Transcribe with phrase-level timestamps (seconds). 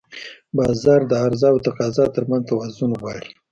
[0.57, 3.29] بازار د عرضه او تقاضا ترمنځ توازن غواړي.